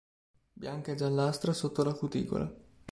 [0.53, 2.51] Bianca e giallastra sotto la cuticola.